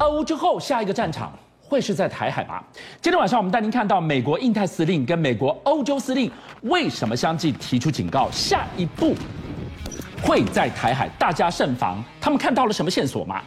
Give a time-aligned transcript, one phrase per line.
[0.00, 1.30] 俄乌之后，下一个战场
[1.62, 2.62] 会是在台海吗？
[3.02, 6.30] 今天晚上我们带您看到美国印太司令跟美国欧洲司令
[6.62, 9.14] 为什么相继提出警告，下一步
[10.22, 12.02] 会在台海，大家慎防。
[12.18, 13.42] 他们看到了什么线索吗？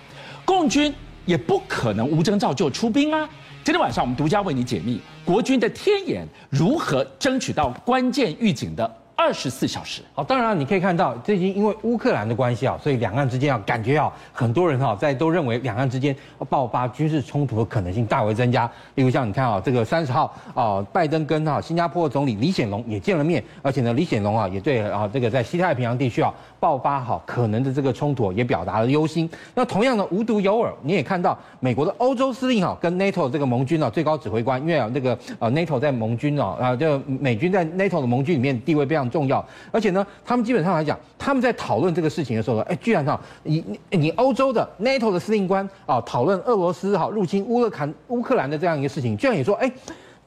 [0.45, 0.93] 共军
[1.25, 3.27] 也不可能无征兆就出兵啊！
[3.63, 8.97] 今天晚上我们独家为你解密国军的天眼如何争取到关键预警的。
[9.23, 10.01] 二十四小时。
[10.13, 16.13] 好，当然你可以看到，最近因为乌克兰的关系啊，所以两岸之间啊，感觉啊，很多人哈在都认为两岸之间
[16.49, 18.69] 爆发军事冲突的可能性大为增加。
[18.95, 29.29] 例如像你看啊，这个三十号啊，拜登跟啊新加坡总理李显龙也见了面，而且呢，李显龙啊也对啊这个在西太平洋地区啊爆发好可能的这个冲突也表达了忧心。
[29.55, 49.71] 那同样的无独有偶，你也看到美国的欧洲司令哈跟 NATO 这个盟军啊最高指挥官，因为啊那个呃 NATO 在盟军啊啊就美军在 NATO 的盟军里面地位非常重要，而且呢，他们基本上来讲，他们在讨论这个事情的时候呢，哎，居然哈，你你欧洲的 NATO 的司令官啊，讨论俄罗斯哈入侵乌克兰乌克兰的这样一个事情，居然也说，哎，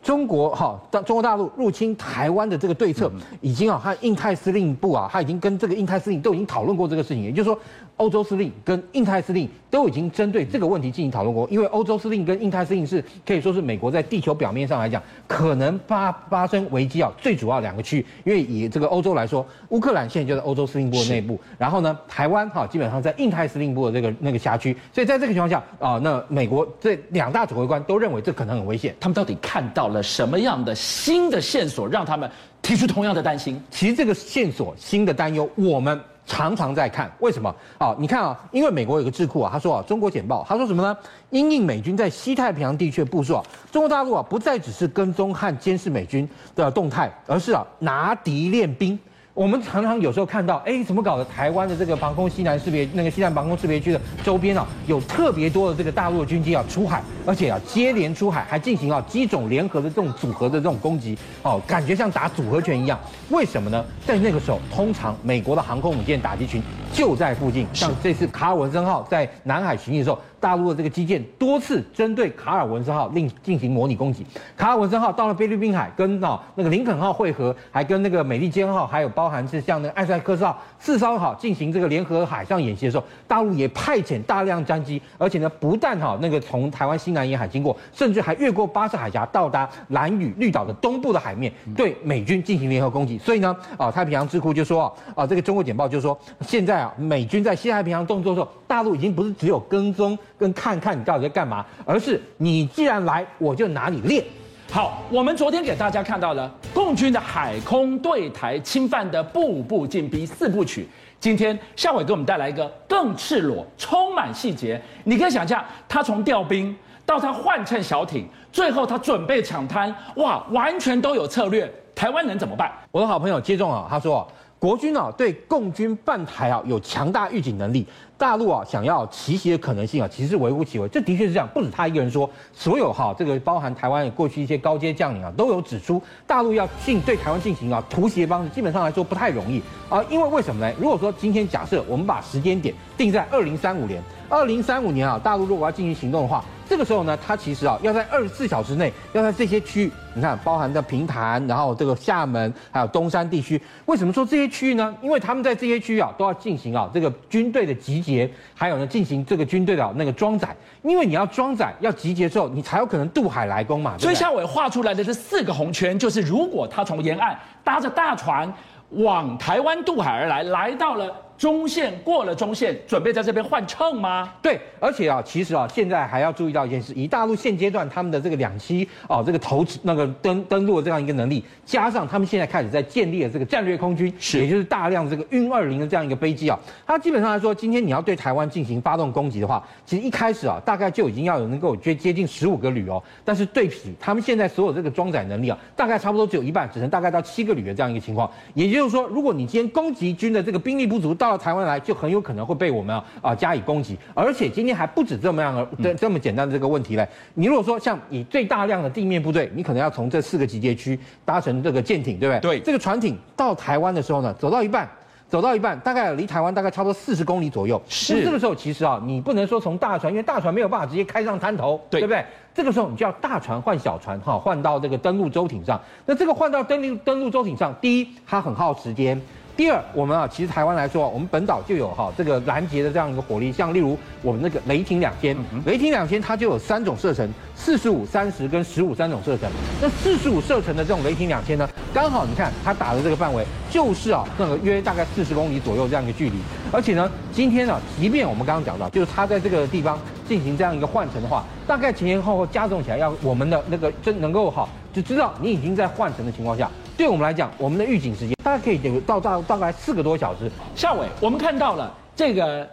[0.07, 7.59] 中国哈，当中国大陆入侵台湾的这个对策，已经啊，和印太司令部啊，他已经跟这个印太司令都已经讨论过这个事情，也就是说。
[7.97, 32.31] 欧洲司令跟印太司令都已经针对这个问题进行讨论过，因为欧洲司令跟印太司令是可以说是美国在地球表面上来讲可能发发生危机啊最主要两个区域，因为以这个欧洲来说，乌克兰现在就在欧洲司令部的内部，然后呢，台湾哈基本上在印太司令部的这个那个辖区，所以在这个情况下啊，那美国这两大指挥官都认为这可能很危险，他们到底看到了什么样的新的线索，让他们
[32.63, 33.61] 提出同样的担心？
[33.71, 36.01] 其实这个线索新的担忧，我们。
[36.29, 37.95] 常常在看，为什么啊？
[38.01, 40.99] 你看啊，因为美国有个智库啊，他说啊，中国简报，他说什么呢？
[41.31, 48.99] 因应美军在西太平洋地区部署啊，中国大陆啊不再只是跟踪和监视美军的动态，而是啊拿敌练兵。
[49.37, 51.25] 我们常常有时候看到，哎，怎么搞的？
[51.27, 62.99] 台湾的这个防空西南识别那个西南防空识别区的周边啊，有特别多的这个大陆军机啊出海，而且啊接连出海，还进行啊机种联合的这种组合的这种攻击，哦，感觉像打组合拳一样。
[63.29, 63.85] 为什么呢？
[64.07, 70.19] 在那个时候，通常美国的航空母舰打击群就在附近，像这次卡尔文森号在南海巡弋的时候。
[70.47, 74.25] 大陆的这个基建多次针对卡尔文森号另进行模拟攻击。
[74.57, 93.19] 卡尔文森号到了菲律宾海，跟啊那个林肯号会合，还跟那个美利坚号，还有包含是像那个艾塞克斯号四艘号进行这个联合海上演习的时候，大陆也派遣大量战机，而且呢不但哈那个从台湾西南沿海经过，甚至还越过巴士海峡到达蓝屿绿岛的东部的海面，对美军进行联合攻击。
[93.19, 100.17] 所以呢啊太平洋智库就说啊啊这个中国简报就说，现在啊美军在西太平洋动作的时候，大陆已经不是只有跟踪。
[100.39, 104.25] 跟看看你到底在干嘛，而是你既然来，我就拿你练。
[104.71, 110.89] 好，我们昨天给大家看到了共军的海空对台侵犯的步步进逼四部曲。
[111.21, 114.81] 今天孝玮给我们带来一个更赤裸、充满细节。
[115.05, 116.77] 你可以想象，他从调兵
[117.07, 121.73] 到他换乘小艇，最后他准备抢滩，哇，完全都有策略。
[121.95, 122.71] 台湾能怎么办？
[122.91, 124.27] 我的好朋友接种啊，他说。
[124.59, 127.87] 国军啊，对共军犯台啊有强大预警能力。
[128.19, 130.89] 大陆啊，想要奇袭的可能性啊，其实是微乎其微。
[130.89, 140.03] 这的确是这样，不止他一个人说，所有哈、这个包含台湾过去一些高阶将领啊，都有指出，大陆要进对台湾进行啊突袭的方式，基本上来说不太容易啊。
[140.09, 140.75] 因为为什么呢？
[140.81, 146.43] 如果说今天假设我们把时间点定在二零三五年，二零三五年啊，大陆如果要进行行动的话。
[146.69, 154.95] 这个时候呢，他其实啊，要在二十四小时内，要在这些区域，你看，包含的平潭，然后这个厦门，还有东山地区，为什么说这些区域呢？
[155.01, 160.55] 因为他们在这些区域啊，都要进行啊这个军队的集结，还有呢，进行这个军队的那个装载。
[160.83, 163.97] 因为你要装载，要集结之后，你才有可能渡海来攻嘛。
[163.99, 168.53] 所以夏伟画出来的这四个红圈，就是如果他从沿岸搭着大船
[168.91, 171.15] 往台湾渡海而来，来到了。
[171.39, 174.33] 中线过了中线，准备在这边换乘吗？
[174.41, 198.31] 对，而且啊，其实啊，现在还要注意到一件事：以大陆现阶段他们的这个两栖啊，这个投那个登登陆的这样一个能力，加上他们现在开始在建立的这个战略空军，是，也就是大量这个运二零的这样一个飞机啊，它基本上来说，今天你要对台湾进行发动攻击的话，其实一开始啊，大概就已经要有能够接接近十五个旅哦，但是对比他们现在所有这个装载能力啊，大概差不多只有一半，只能大概到七个旅的这样一个情况。
[198.55, 201.26] 也就是说，如果你今天攻击军的这个兵力不足到。
[201.29, 207.07] 到台湾来就很有可能会被我们啊啊加以攻击，而且今天还不止这么样的这么简单的这个问题嘞。
[207.35, 212.59] 你如果说像以最大量的地面部队，你可能要从这四个集结区搭乘这个舰艇，对不对？
[212.59, 212.61] 对。
[212.61, 214.89] 这个船艇到台湾的时候呢，走到一半，
[215.29, 217.81] 走到一半，大概离台湾大概差不多四十公里左右。
[217.89, 218.25] 是。
[218.25, 222.25] 这个时候其实啊，你不能说从大船，因为大船没有办法直接开上滩头，对，对不对？
[222.55, 225.81] 这个时候你就要大船换小船哈，换到这个登陆舟艇上。
[226.07, 229.21] 那这个换到登陆登陆舟艇上，第一它很耗时间。
[229.57, 239.49] 第二，我们啊，其实台湾来说，我们本岛就有哈这个拦截的这样一个火力，像例如我们那个雷霆两千，雷霆两千它就有三种射程，四十五、三十跟十五三种射程。
[239.81, 246.37] 那四十五射程的这种雷霆两千呢，刚好你看它打的这个范围就是啊那个约大概四十公里左右这样一个距离，
[246.71, 249.99] 而且呢，今天呢，即便我们刚刚讲到，就是它在这个地方
[250.29, 256.71] 进行这样一个换乘的话，大概前前后后加重起来，要我们的那个真能够哈就知道你已经在换乘的情况下。
[256.97, 260.51] 对我们来讲，我们的预警时间大概可以有到大大概四个多小时。
[260.75, 262.69] 夏伟，我们看到了这个。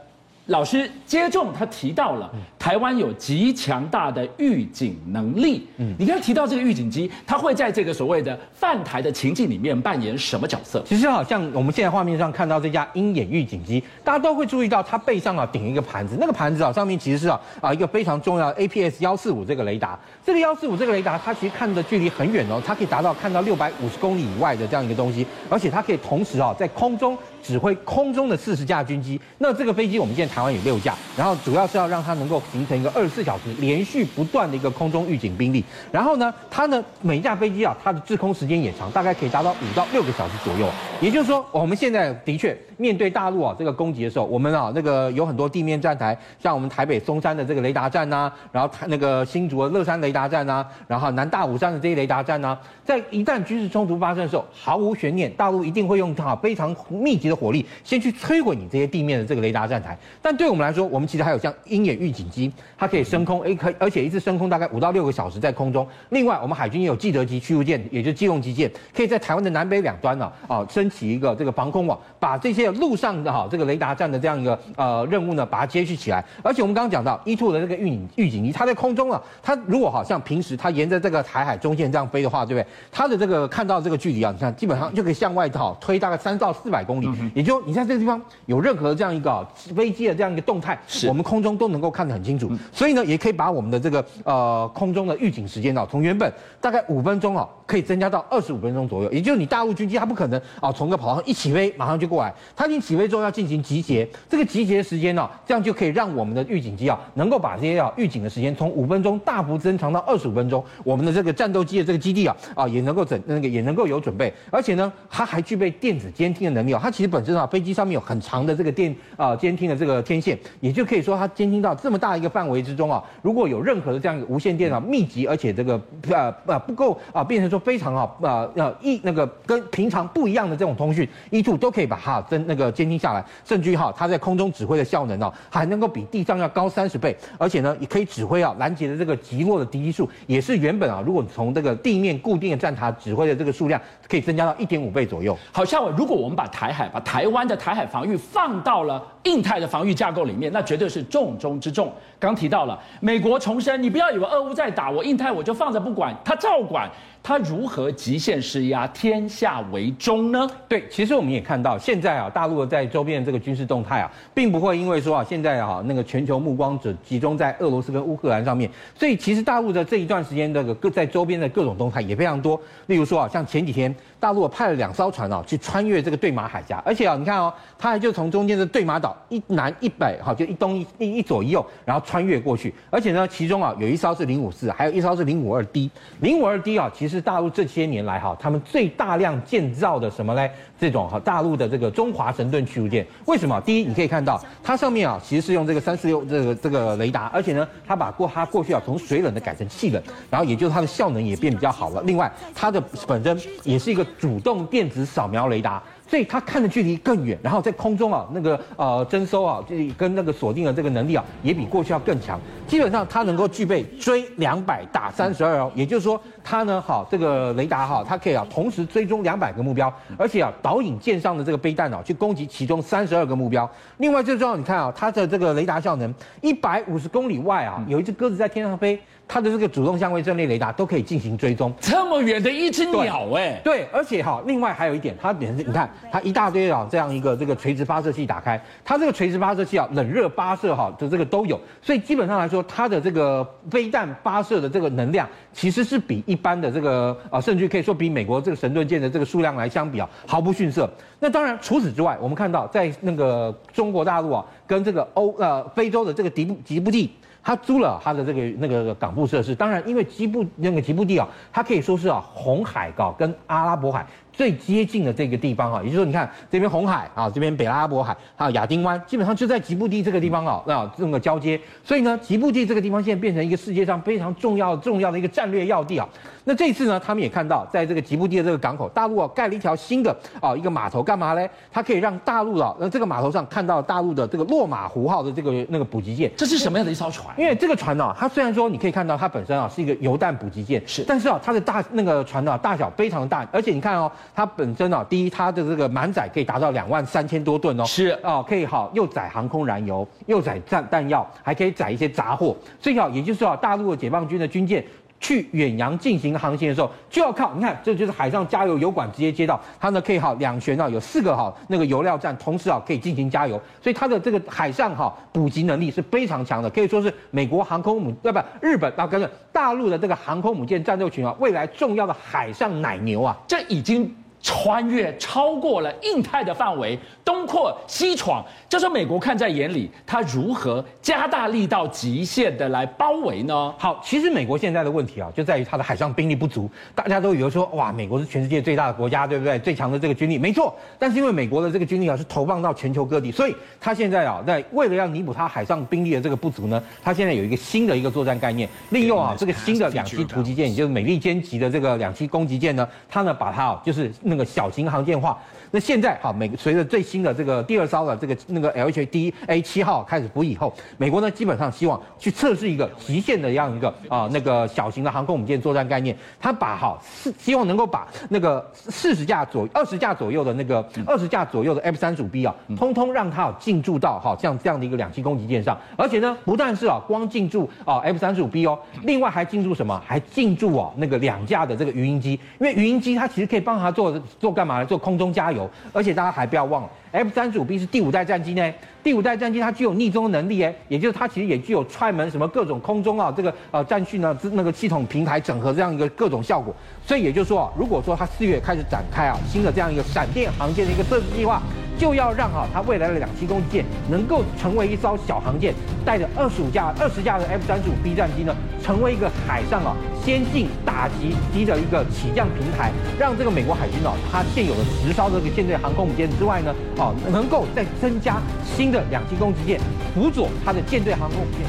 [0.47, 2.29] 老师接种，他提到了
[2.59, 5.65] 台湾有极强大的预警能力。
[5.77, 10.83] 嗯，你刚才提到这个预警机，它会在这个所谓的犯台的情境里面扮演什么角色？
[10.85, 19.97] 其实好像我们现在画面上看到这架鹰眼预警机，大家都会注意到它背上啊顶一个盘子，那个盘子啊上面其实是啊啊一个非常重要的 APS 幺四五这个雷达。
[20.25, 27.17] 这个幺四五这个雷达，它其实看的距离很远哦，它可以达到看到六百五十公里以外的这样一个东西，而且它可以同时啊在空中。
[27.43, 35.63] 指挥空中的四十架军机，那这个飞机我们现在台湾有六架，然后主要是要让它能够形成一个二十四小时连续不断的一个空中预警兵力。
[35.91, 40.67] 然后呢，它呢每一架飞机啊，它的滞空时间也长，大概可以达到五到六个小时左右。
[41.01, 59.97] 也就是说，我们现在的确面对大陆啊这个攻击的时候，我们啊那个有很多地面站台，像我们台北松山的这个雷达站呐、然后那个新竹的乐山雷达站呐、然后南大武山的这些雷达站呐、在一旦军事冲突发生的时候，毫无悬念，大陆一定会用它非常密集的的火力先去摧毁你这些地面的这个雷达站台。
[60.21, 65.87] 但对我们来说，我们其实还有像鹰眼预警机，它可以升空，诶，可而且一次升空大概五到六个小时在空中。
[66.09, 76.23] 另外，我们海军也有基德级驱逐舰，也就是基隆级舰，可以在台湾的南北两端呢，啊，升起一个这个防空网，把这些陆上的哈这个雷达站的这样一个呃任务呢，把它接续起来。
[76.43, 82.67] 而且我们刚刚讲到 E2 的这个预警预警机，它在空中啊，它如果好像平时它沿着这个台海中线这样飞的话，对不对？
[82.91, 92.51] 它的这个看到这个距离啊，你看基本上就可以向外套推大概三到四百公里，也就你在这个地方有任何这样一个飞机的这样一个动态，是我们空中都能够看得很清楚。
[92.71, 99.11] 所以呢，也可以把我们的这个呃空中的预警时间啊，从原本大概五分钟啊，可以增加到二十五分钟左右。
[99.11, 110.63] 也就是你大陆军机它不可能啊从个跑道一起飞马上就过来，它已经起飞之后要进行集结，这个集结时间呢，这样就可以让我们的预警机啊，能够把这些啊预警的时间从五分钟大幅增长到二十五分钟。
[110.83, 116.79] 我们的这个战斗机的这个基地啊，啊也能够整那个也能够有准备，而且呢，它还具备电子监听的能力啊。
[116.83, 125.79] 它其实本身啊，飞机上面有很长的这个电啊监听的这个天线，也就可以说它监听到这么大一个范围之中啊，如果有任何的这样一个无线电啊密集，而且这个
[126.09, 145.37] 呃呃不够啊，变成说非常啊呃呃一那个跟平常不一样的这种通讯，E2 都可以把它真那个监听下来，甚至于哈它在空中指挥的效能哦，还能够比地上要高三十倍，而且呢也可以指挥啊拦截的这个极落的敌机数也是原本啊，如果从这个地面固定的站塔指挥的这个数量可以增加到一点五倍左右。
[145.51, 151.91] 好，像，如果我们把台海、把台湾的台海防御放到了印太的防御架构里面，那绝对是重中之重。
[152.19, 156.89] 刚提到了美国重申，你不要以为俄乌在打我印太我就放着不管，他照管。
[157.25, 160.45] 他如何极限施压，天下为中呢？
[160.67, 172.59] 对，其实我们也看到，现在啊，大陆在周边的这个军事动态啊，并不会因为说啊，现在啊，那个全球目光只集中在俄罗斯跟乌克兰上面，所以其实大陆的这一段时间的各在周边的各种动态也非常多。
[172.87, 187.23] 例如说啊，像前几天大陆派了两艘船啊，去穿越这个对马海峡，而且啊，你看哦，它还就从中间的对马岛 一南一北，哈，就一东一一左一右，然后穿越过去，而且呢，其中啊，有一艘是零五四，还有一艘是零五二 D，零五二 D 啊，其实。
[187.23, 190.51] 大陆这些年来哈，他们最大量建造的什么嘞？
[190.77, 193.61] 这种哈，大陆的这个中华神盾驱逐舰，为什么？
[193.61, 202.01] 第一，你可以看到它上面啊，其实是用这个三四六这个这个雷达，而且呢，它把过它过去啊从水冷的改成气冷，然后也就是它的效能也变比较好了。
[202.05, 205.81] 另外，它的本身也是一个主动电子扫描雷达。
[206.07, 212.39] 所以它看的距离更远，然后在空中啊，那个呃征收啊，就跟那个锁定的这个能力啊，也比过去要更强。
[212.67, 223.69] 基本上它能够具备追两百打三十二哦，也就是说它呢，好这个雷达哈，它可以啊同时追踪两百个目标，而且啊导引舰上的这个飞弹啊去攻击其中三十二个目标。
[223.97, 228.99] 另外最重要，你看啊，它的这个雷达效能，一百五十公里外啊，有一只鸽子在天上飞。
[229.25, 250.89] 它的这个主动相位阵列雷达都可以进行追踪，这么远的一只鸟哎，对，而且哈，另外还有一点，它点是，你看它一大堆啊，这样一个这个垂直发射器打开，它这个垂直发射器啊，冷热发射哈的这个都有，所以基本上来说，它的这个飞弹发射的这个能量，其实是比一一般的这个啊，甚至可以说比美国这个神盾舰的这个数量来相比啊，毫不逊色。
[251.19, 257.11] 那当然，除此之外，我们看到在那个中国大陆啊，跟这个欧呃非洲的这个吉布吉布地。
[257.45, 276.09] 他租了他的这个那个港埠设施，当然，因为吉布那个吉布地啊，它可以说是啊红海港跟阿拉伯海最接近的这个地方啊，也就是说，你看这边红海啊，这边北阿拉伯海还有亚丁湾，基本上就在吉布地这个地方啊，那这个交接，所以呢，吉布地这个地方现在变成一个世界上非常重要重要的一个战略要地啊。
[276.45, 281.49] 那这次呢，他们也看到，在这个吉布地的这个港口，大陆啊盖了一条新的啊一个码头，干嘛嘞？
[281.71, 286.29] 它可以让大陆啊，那这个码头上看到大陆的这个落马湖号的这个那个补给舰。
[286.35, 287.33] 这是什么样的一艘船？
[287.39, 295.05] 因为这个船呢、啊，它虽然说你可以看到它本身啊是一个油弹补给舰，是，但是啊它的大那个船呢、啊、大小非常大，而且你看哦，它本身啊。
[295.09, 302.55] 第一，它的这个满载可以达到两万三千多吨哦，是啊、哦，可以好又载航空燃油，又载弹弹药，还可以载一些杂货。
[302.79, 304.83] 所以啊，也就是说，大陆的解放军的军舰
[305.23, 313.59] 去远洋进行航行的时候，就要靠你看，这就是海上加油油管直接接到它呢，可以好两旋啊，有四个好那个油料站，同时啊可以进行加油。
[313.81, 324.13] 所以它的这个海上哈补给能力是非常强的，可以说是美国航空母呃不日本啊，跟着大陆的这个航空母舰战斗群啊，未来重要的海上奶牛啊，这已经。
[324.43, 333.73] 穿越超过了印太的范围，东扩西闯，这时候美国看在眼里，他如何加大力道极限的来包围呢？
[333.77, 336.69] 好，其实美国现在的问题啊，就在于它的海上兵力不足。
[336.93, 339.57] 大家都以为说，哇，美国是全世界最大的国家，对不对？
[339.59, 340.75] 最强的这个军力，没错。
[340.99, 354.11] 但是因为美国的这个军力啊，是投放到全球各地，所以他现在啊，在为了要弥补他海上兵力的这个不足呢，他现在有一个新的一个作战概念，利用啊这个新的两栖突击舰，也就是美利坚级的这个两栖攻击舰呢，他呢把它啊就是。
[354.33, 355.39] 那个小型航电话，
[355.75, 379.99] 那现在哈，美随着最新的这个第二艘的这个那个 LHD A 七号开始服役以后，美国呢基本上希望去测试一个极限的这样一个啊那个小型的航空母舰作战概念，他把哈四希望能够把那个四十架左二十架左右的那个二十架左右的 F 三十五 B 啊，通通让它进驻到哈像这样的一个两栖攻击舰上，而且呢不但是啊光进驻啊 F 三十五 B 哦，另外还进驻什么？
[380.05, 384.03] 还进驻啊那个两架的这个鱼鹰机，因为鱼鹰机它其实可以帮他做。
[384.39, 384.85] 做干嘛呢？
[384.85, 388.73] 做空中加油，而且大家还不要忘了，F 三十五 B 是第五代战机呢。
[389.03, 396.73] 第五代战机它具有逆风能力哎，也就是它其实也具有踹门什么各种空中啊这个呃战训呢那个系统平台整合这样一个各种效果。
[397.05, 401.61] 所以也就是说啊，如果说它四月开始展开啊新的这样一个闪电航舰的一个测试计划，
[401.97, 405.73] 就要让哈它未来的两栖攻击舰能够成为一艘小航舰，
[406.05, 419.79] 带着二十五架、二十架的 F 三十五 B 战机呢，成为一个海上啊先进打击机的一个起降平台，让这个美国海军啊它现有的十艘这个舰队航空母舰之外呢，哦能够再增加新的两栖攻击舰，
[420.13, 421.61] 辅佐它的舰队航空母舰。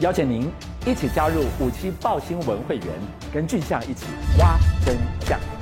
[0.00, 0.48] 邀请您
[0.86, 2.86] 一起加入五七爆新闻会员，
[3.32, 4.06] 跟俊相一起
[4.38, 4.96] 挖真
[5.26, 5.57] 相。